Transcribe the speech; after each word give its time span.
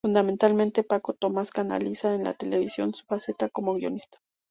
Fundamentalmente, 0.03 0.81
Paco 0.81 1.13
Tomás 1.13 1.51
canaliza 1.51 2.15
en 2.15 2.23
la 2.23 2.33
televisión 2.33 2.95
su 2.95 3.05
faceta 3.05 3.49
como 3.49 3.75
guionista. 3.75 4.17